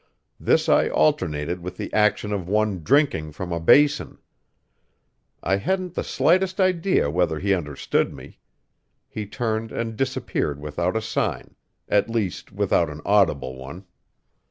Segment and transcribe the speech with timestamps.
[0.39, 4.17] This I alternated with the action of one drinking from a basin.
[5.43, 8.39] I hadn't the slightest idea whether he understood me;
[9.07, 11.55] he turned and disappeared without a sign
[11.87, 13.85] at least, without an audible one.